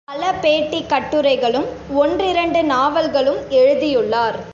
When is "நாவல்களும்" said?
2.63-3.49